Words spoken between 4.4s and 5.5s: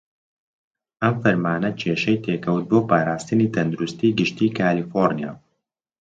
کالیفۆڕنیا.